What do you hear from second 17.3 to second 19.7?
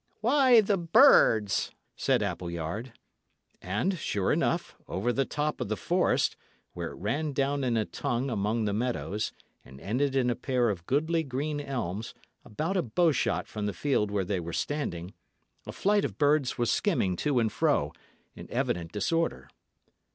and fro, in evident disorder.